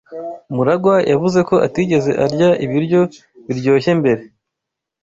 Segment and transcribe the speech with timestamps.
[0.55, 3.01] MuragwA yavuze ko atigeze arya ibiryo
[3.47, 4.23] biryoshye mbere.